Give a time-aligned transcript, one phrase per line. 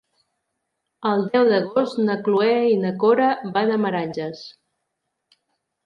[1.09, 4.45] El deu d'agost na Cloè i na Cora van a Meranges.